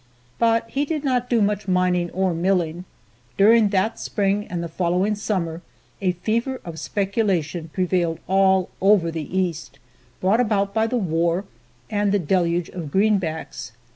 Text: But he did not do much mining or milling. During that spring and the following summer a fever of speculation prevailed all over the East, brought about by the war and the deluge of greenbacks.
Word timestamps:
But 0.39 0.67
he 0.67 0.83
did 0.83 1.03
not 1.03 1.29
do 1.29 1.43
much 1.43 1.67
mining 1.67 2.09
or 2.09 2.33
milling. 2.33 2.85
During 3.37 3.69
that 3.69 3.99
spring 3.99 4.47
and 4.47 4.63
the 4.63 4.67
following 4.67 5.13
summer 5.13 5.61
a 6.01 6.13
fever 6.13 6.59
of 6.65 6.79
speculation 6.79 7.69
prevailed 7.71 8.17
all 8.25 8.71
over 8.81 9.11
the 9.11 9.37
East, 9.37 9.77
brought 10.19 10.39
about 10.41 10.73
by 10.73 10.87
the 10.87 10.97
war 10.97 11.45
and 11.87 12.11
the 12.11 12.17
deluge 12.17 12.69
of 12.69 12.89
greenbacks. 12.89 13.73